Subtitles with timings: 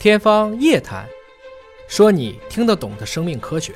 [0.00, 1.04] 天方夜谭，
[1.88, 3.72] 说你听得懂的生命科学。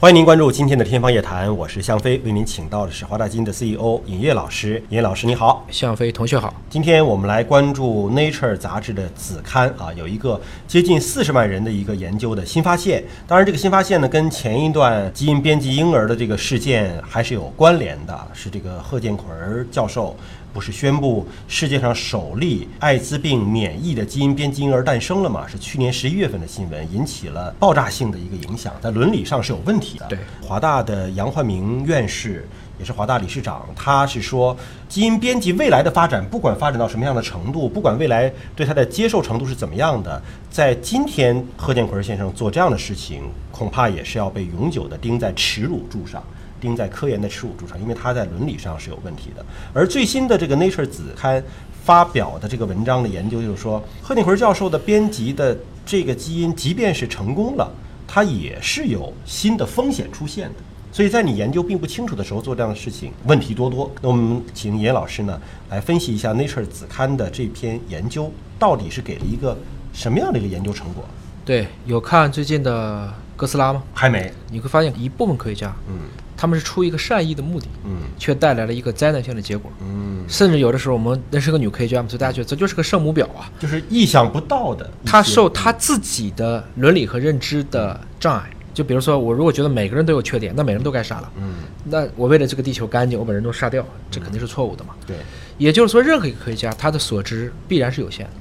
[0.00, 4.82] 欢迎您关注今天的《天方夜谭》，我是向飞，为您请到的是华大基因的 CEO 尹烨老师。
[4.88, 5.66] 尹烨老师，你好。
[5.70, 6.54] 向飞同学好。
[6.70, 13.04] 今天我们来关注《Nature》杂志的子刊啊，有一个接近四十万人的一个研究的新发现。
[13.26, 19.26] 当然，这个新发现呢，跟前一段基因编辑婴儿的这个事件还是有关联的，是这个贺建奎
[19.70, 20.16] 教授。
[20.56, 25.46] 不是宣布世界上首例艾滋病免疫的基因编辑婴儿诞生了吗？
[25.46, 30.06] 是去年十一月份的新闻，引起了爆炸性的一个影响，在伦理上是有问题的。
[30.06, 32.48] 对，华大的杨焕明院士
[32.78, 34.56] 也是华大理事长，他是说，
[34.88, 46.24] 基因编辑未来的发展，不管发展到什么样的程度，不管未来对它的接受程度是怎么样的，在今天贺建奎先生做这样的事情，恐怕也是要被永久的钉在耻辱柱上。
[46.60, 49.44] 钉在科研的耻辱柱上，因为它在伦理上是有问题的。
[49.72, 51.42] 而最新的这个 Nature 子刊
[51.84, 57.70] 发表的这个文章的研究就是说，贺定奎教授的编辑的这个基因，即便是成功了，
[58.08, 60.54] 它也是有新的风险出现的。
[60.92, 63.90] 所以在你研究并不清楚的时候做这样的事情，问题多多。
[64.00, 69.56] 那我们请严老师呢来分析一下 Nature 子刊的这篇研究到底是给了一个
[69.92, 71.04] 什么样的一个研究成果？
[71.44, 73.82] 对，有看最近的哥斯拉吗？
[73.92, 74.32] 还没。
[74.50, 75.98] 你会发现一部分科学家，嗯。
[76.36, 84.90] 他们是出于一个善意的目的，嗯，却带来了一个灾难性的结果，嗯，甚至有的时候我们那是个女科学家嘛，所以大家觉得这就是个圣母婊啊，就是意想不到的。
[85.04, 94.94] 她受她自己的伦理和认知的障碍，就比如说我如果觉得每个人都有缺点，那每个人都该杀了，嗯，那我为了这个地球干净，我把人都杀掉，这肯定是错误的嘛。
[95.06, 95.16] 对，
[95.56, 98.32] 也就是说，任何一个科学家他的所知必然是有限的。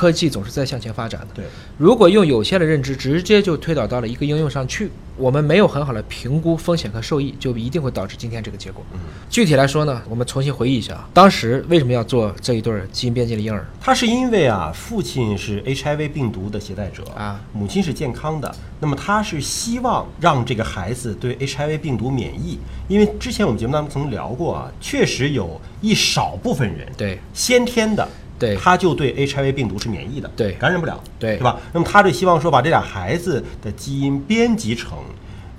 [0.00, 1.26] 科技总是在向前发展的。
[1.34, 1.44] 对，
[1.76, 8.82] 如果用有限的认知直接就推导到了一个应用上去，我们没有很好的评估风险和受益，就一定会导致今天这个结果。
[8.94, 13.66] 嗯，具体来说呢，我们重新回忆一下，当时为什么要做这一对基因编辑的婴儿？
[13.78, 22.58] 他是因为啊，父亲是 HIV 病毒的携带者啊，母亲是健康的，那么他是希望让这个孩子对 HIV 病毒免疫，
[22.88, 28.08] 因为之前我们节目当中曾聊过啊，确实有一少部分人对先天的。
[28.40, 31.60] 对，他就对 HIV 病毒是免疫的，对，感染不了，对，对吧？
[31.72, 34.98] 那么他就希望说把这俩孩子的基因编辑成。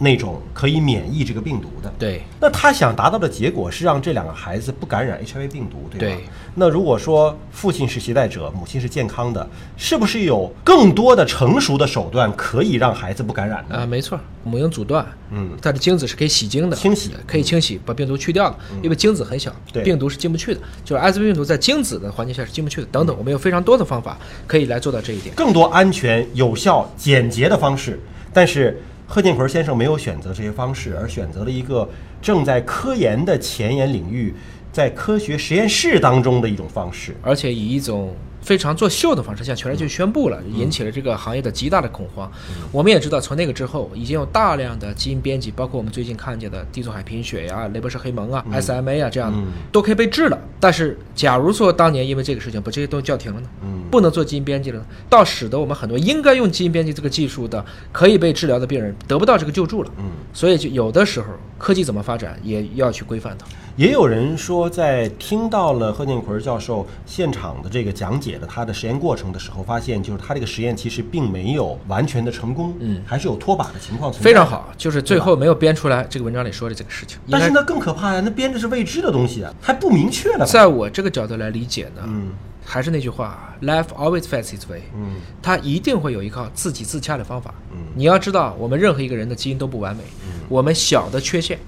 [0.03, 2.23] 那种可以免疫这个病毒的，对。
[2.39, 6.15] 那他想达到的结果是让这两个孩子不感染 HIV 病毒，对吧？
[6.17, 6.25] 对。
[6.55, 9.47] 那如果说父亲是携带者，母亲是健康的，
[9.77, 13.75] 是不是有更多的成熟的手段可以让孩子不感染呢？
[13.75, 22.87] 啊，没错，母婴阻断，嗯，它的精子是可以洗精的，清洗可以清洗把病毒去掉的，因为精子很小，病毒是进不去的，就是艾滋病病毒在精子的环境下是进不去的。
[22.87, 24.17] 等等，我们有非常多的方法
[24.47, 27.99] 可以来做到这一点，更多安全、有效、简洁的方式，
[28.33, 28.81] 但是。
[29.13, 31.85] 贺建奎先生没有选择这些方式，而选择了一个
[32.21, 34.33] 正在科研的前沿领域，
[34.71, 38.15] 在科学实验室当中的一种方式，而且以一种。
[38.41, 42.29] 非常作秀的方式向全世界宣布了，引起了这个行业的极大的恐慌。
[42.71, 49.37] 我们也知道，从那个之后，已经有大量的基因编辑，包括我们最近看见的地中海贫血呀、雷伯士黑蒙啊、SMA 啊这样的，
[49.71, 50.37] 都可以被治了。
[50.59, 53.47] 但是，假如说当年因为这个事情把这些都叫停了呢？
[53.89, 59.91] 不能做基因编辑了，倒使得我们很多应该用基因编辑这个技术的可以被治疗的病人得不到这个救助了。
[60.33, 61.27] 所以，就有的时候
[61.57, 63.45] 科技怎么发展，也要去规范它。
[63.75, 74.29] 也有人说，在听到了贺建奎教授现场的这个讲解了他的实验过程的时候，发现就是他这个实验其实并没有完全的成功，嗯，还是有脱靶的情况存在。
[74.29, 77.17] 非常好，就是最后没有编出来这个文章里说的这个事情。
[77.29, 80.45] 但是那更可怕呀，那编的是未知的东西啊，还不明确呢。
[80.45, 82.31] 在我这个角度来理解呢，嗯，
[82.65, 87.53] 还是那句话，life always finds its way，嗯，它一定会有一套自己自洽的方法。
[87.71, 91.59] 嗯，你要知道，我们任何一个人的基因都不完美，嗯，我们小的缺陷。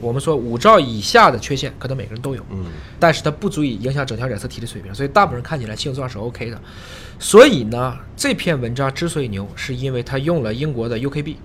[0.00, 2.64] 我们说五兆以下的缺陷，可能每个人都有，嗯，
[2.98, 6.60] 但是它不足以影响整条染色体的水平，所以大部分人看起来性状是 OK 的。
[7.18, 11.36] 所以呢，这篇文章之所以牛，是因为它用了英国的 UKB，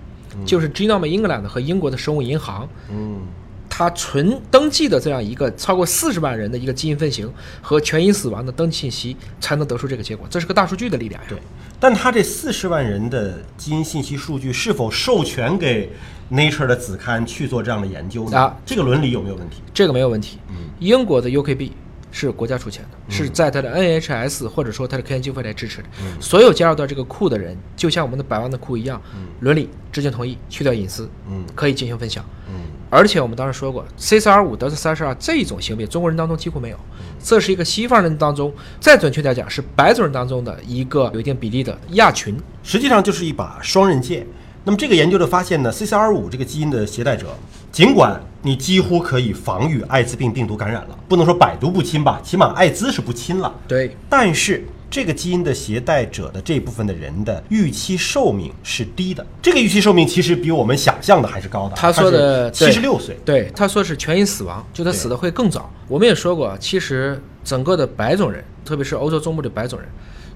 [0.44, 3.20] 就是 Genome England 和英国的生物银行，嗯。
[3.68, 7.30] 它存登记的这样一个超过四十万人的一个基因分型
[7.60, 10.26] 和全因死亡的登记信息，才能得出这个结果。
[10.30, 11.28] 这是个大数据的力量呀。
[11.28, 11.38] 对，
[11.78, 15.92] 但它这四十万人的基因信息数据是否授权给
[16.30, 18.38] Nature 的子刊去做这样的研究呢？
[18.38, 19.62] 啊，这个伦理有没有问题？
[19.72, 20.38] 这个没有问题。
[20.48, 21.70] 嗯，英国的 UKB
[22.10, 25.88] 是国家出钱的，是在它的 NHS 或者说它的科研经费来支持的。
[26.00, 29.00] 嗯，所有加入到这个库的人，就像我们的百万的库一样，
[29.40, 32.24] 伦理、知情同意、去掉隐私，嗯，可以进行分享。
[32.48, 32.54] 嗯。
[32.88, 36.78] 而且我们当时说过，C 四 R 五德斯三十二这种行为，中国人当中几乎没有。
[37.20, 42.36] 这是一个西方人当中，再准确点讲，是白种人当中的一个有一定比例的亚群。
[42.62, 44.26] 实际上就是一把双刃剑。
[44.66, 47.28] 那么这个研究的发现呢，CCR5 这个基因的携带者，
[47.70, 53.54] 尽管你几乎可以防御艾滋病病毒感染了，不能说百毒不侵吧，起码艾滋是不侵了。
[53.68, 53.96] 对。
[54.10, 59.24] 但是这个基因的携带者的这部分的人的预期寿命是低的。
[59.40, 61.76] 这个预期寿命其实比我们想象的还是高的。
[61.76, 65.70] 他说的七十六岁，对，他说是全因死亡，就他死的会更早。
[65.86, 69.88] 我们也说过，其实整个的白种人，特别是欧洲中部的白种人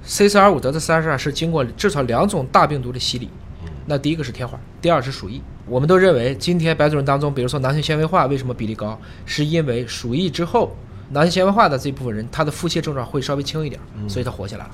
[0.04, 3.28] ，C 四 R 五德的三十二是经过至少两种大病毒的洗礼。
[3.90, 5.42] 那第一个是天花，第二是鼠疫。
[5.66, 8.96] 我们都认为，今天白种人当中，比如说男性纤维化为什么比例高，
[9.26, 10.76] 是因为鼠疫之后。
[11.12, 14.70] 男性纤维化的这部分人，他的腹泻症状会稍微轻一点，所以他活下来了。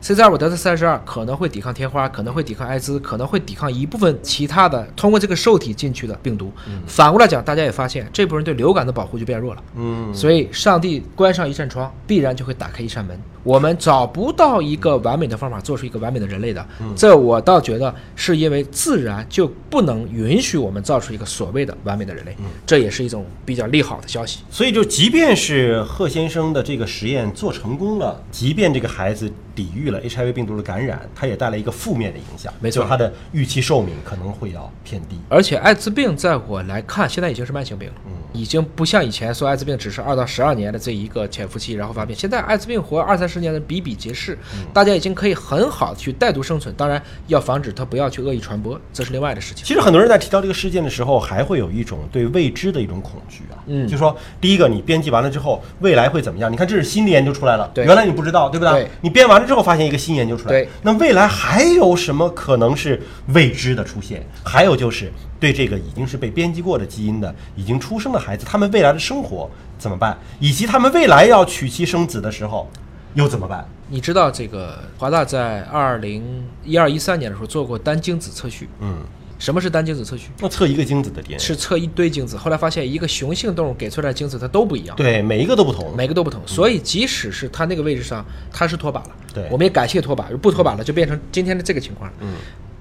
[0.00, 6.52] C 四二五德的三十二可能会抵抗天花，可能会抵抗艾滋，可能会抵抗一部分其他的通过这个受体进去的病毒。
[6.86, 9.62] 反过来讲，大家也发现这部分人对流感的保护就变弱了。
[9.74, 13.20] 嗯，所以上帝关上一扇窗，必然就会打开一扇门。
[13.42, 24.40] 我们找不到一个完美的方法做出一个完美的人类的，这我倒觉得是因为自然就不能允许我们造出一个所谓的完美的人类，这也是一种比较利好的消息。
[24.50, 35.18] 所以就即便是贺先生的这个实验做成功了，即便这个孩子抵御了 HIV 病毒的感染，他也带来一个负面的影响，没错，他的预期寿命可能会要偏低。
[35.28, 37.94] 而且艾滋病在我来看，现在已经是慢性病了，
[38.32, 42.14] 已经不像以前说艾滋病只是二到十二年的这一个潜伏期，然后发病。
[42.14, 44.36] 现在艾滋病活二三十年的比比皆是，
[44.74, 46.74] 大家已经可以很好的去带毒生存。
[46.76, 49.64] 当然要防止它不要去恶意传播，这是另外的事情。
[49.64, 53.62] 其实很多人在提到这个事件的时候，还会有一种对未知的一种恐惧啊。
[53.66, 56.50] 嗯，就说第一个，你编辑完了之后，未来会怎么样？
[56.50, 58.88] 你看，这是新的研究出来了，对，原来你不知道，对不对？
[59.00, 64.26] 你编完了之后，发现一个新研究出来，对，那未来还有什么可能是未知的出现？
[64.44, 69.48] 还有就是对这个已经是被编辑过的基因的、已经出生的孩子，他们未来的生活
[69.78, 70.18] 怎么办？
[70.40, 72.68] 以及他们未来要娶妻生子的时候。
[73.14, 73.66] 又怎么办？
[73.88, 78.68] 你知道这个华大在二零一二一三年的时候做过单精子测序。
[78.80, 78.98] 嗯，
[79.38, 80.30] 什么是单精子测序？
[80.38, 82.36] 那测一个精子的 DNA，是测一堆精子。
[82.36, 84.94] 后来发现一个雄性动物给出来的精子它都不一样。
[84.96, 86.40] 对，每一个都不同，每个都不同。
[86.46, 90.24] 所以即使是它那个位置上它是脱靶了，对，我们也感谢脱靶。
[90.36, 92.08] 不脱靶了，就变成今天的这个情况。
[92.20, 92.34] 嗯，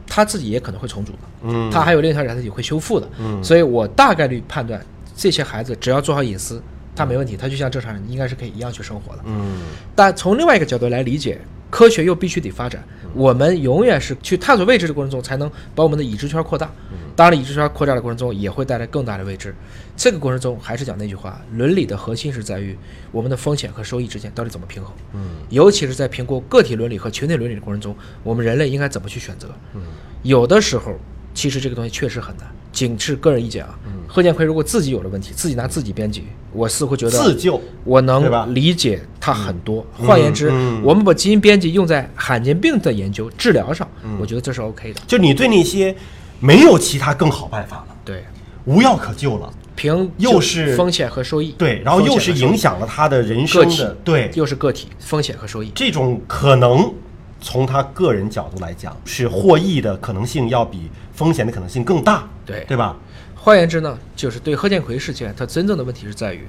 [0.05, 1.19] 它自己也可能会重组的。
[1.43, 3.09] 嗯，它还有另一条染色体会修复的。
[3.17, 4.79] 嗯，所以我大概率判断
[5.15, 6.61] 这些孩子只要做好隐私。
[6.99, 9.21] 他没问题，他就像正常人，应该是可以一样去生活的。
[9.25, 9.61] 嗯，
[9.95, 12.83] 但从另外一个角度来理解，科学又必须得发展。
[13.13, 16.69] 我们永远是去探索未知的过程中，才能把我们的已知圈扩大。
[17.15, 19.55] 当然，已知圈扩大的过程中，也会带来更大的未知。
[19.95, 22.77] 这个过程中，还是讲那句话，伦理的核心是在于
[23.13, 24.93] 我们的风险和收益之间到底怎么平衡。
[25.13, 29.47] 嗯，尤其是在评估个体伦理和群体伦理的过程中，我们人类应该怎么去选择？
[29.73, 29.81] 嗯，
[30.23, 30.99] 有的时候，
[31.33, 32.45] 其实这个东西确实很难。
[32.71, 33.77] 仅是个人意见啊。
[34.07, 39.85] 贺建奎如果自己有了问题，自己拿自己编辑，我似乎觉得自救，我能理解他很多。
[39.93, 40.49] 换言之，
[40.83, 43.87] 我们把基因编辑用在罕见病的研究治疗上，
[44.19, 45.01] 我觉得这是 OK 的。
[45.05, 45.95] 就你对那些
[46.39, 48.23] 没有其他更好办法了，对，
[48.65, 56.91] 无药可救了，凭又是风险和收益，对，然后又是影响了他的人生的，对，又是个体风险和收益，这种可能
[57.41, 62.97] 从他个人角度来讲，是获益的可能性要比风险的可能性更大，对，对吧？
[63.35, 66.45] 换言之呢，就是对贺建奎事件，它真正的问题是在于，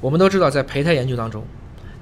[0.00, 1.42] 我们都知道，在胚胎研究当中，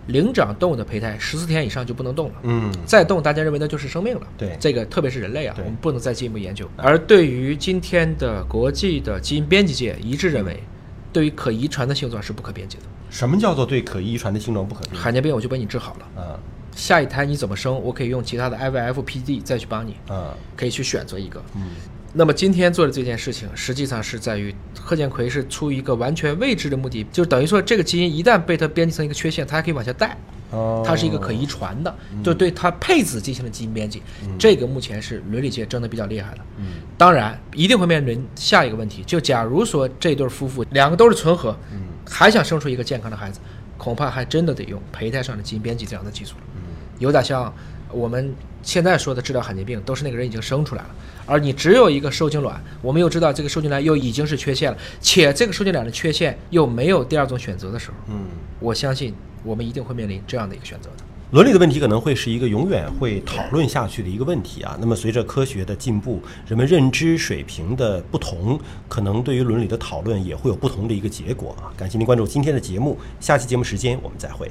[0.09, 6.69] 灵长动物的胚胎十四天以上就不能动了，嗯，再动，大家认为那就是生命了，对，这个特别是人类啊，我们不能再进一步研究。
[6.77, 10.61] 而对于今天的国际的基因编辑界一致认为，
[11.13, 12.83] 对于可遗传的性状是不可编辑的。
[13.09, 14.99] 什么叫做对可遗传的性状不可编辑？
[14.99, 16.39] 罕见病我就把你治好了，嗯，
[16.75, 21.71] 下一胎你怎么生，我可以用其他的 IVF、PD 再去帮你，嗯，可以去选择一个，嗯。
[22.17, 30.17] 那么今天做的这件事情，实际上是在于贺建奎是出于一个完全未知的目的，就等于说这个基因一旦被他编辑成一个缺陷，它还可以往下带，
[30.85, 34.01] 它是一个可遗传的，就对它配子进行了基因编辑。
[34.39, 36.41] 这个目前是伦理界争得比较厉害的。
[36.97, 41.57] 当然一定会面临下一个问题，就假如说这对夫妇两个都是纯合，
[42.09, 43.41] 还想生出一个健康的孩子，
[43.77, 46.45] 恐怕还真的得用胚胎上的基因编辑这样的技术了。
[46.99, 47.53] 有点像
[47.91, 50.91] 我们现在说的治疗罕见病，都是那个人已经生出来了。
[51.27, 58.27] 而你只有一个受精卵，我们又知道这个受精卵又已经是缺陷了，且这个受精卵的缺陷又没有第二种选择的时候，嗯，
[58.61, 61.05] 我相信我们一定会面临这样的一个选择的。
[61.31, 64.77] 伦理的问题可能会是一个永远会讨论下去的一个问题啊。
[64.79, 71.73] 那么随着科学的进步，人们认知水平的不同，可能对于伦理的讨论也会有不同的一个结果啊。
[71.77, 74.49] 感谢您关注今天的节目，下期节目时间我们再会。